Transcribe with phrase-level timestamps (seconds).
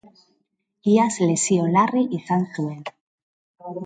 [0.93, 2.81] Iaz lesio larri izan zuen.